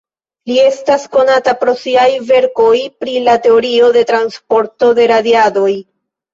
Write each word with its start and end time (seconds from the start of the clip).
Li 0.51 0.55
estas 0.61 1.03
konata 1.15 1.53
pro 1.59 1.75
siaj 1.83 2.07
verkoj 2.31 2.73
pri 3.03 3.15
la 3.29 3.37
teorio 3.47 3.93
de 4.01 4.07
transporto 4.15 4.93
de 5.03 5.11
radiadoj. 5.17 5.71